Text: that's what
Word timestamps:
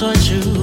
that's 0.00 0.30
what 0.30 0.59